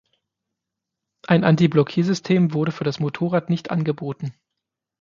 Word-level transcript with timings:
Ein 1.27 1.43
Antiblockiersystem 1.43 2.53
wurde 2.55 2.71
für 2.71 2.83
das 2.83 2.99
Motorrad 2.99 3.51
nicht 3.51 3.69
angeboten. 3.69 4.33